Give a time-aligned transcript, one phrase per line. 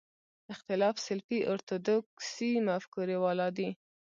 [0.53, 3.69] اختلاف سلفي اورتودوکسي مفکورې والا دي.